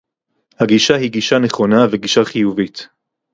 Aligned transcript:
הגישה 0.59 0.95
היא 0.95 1.11
גישה 1.11 1.39
נכונה 1.39 1.85
וגישה 1.91 2.25
חיובית 2.25 2.87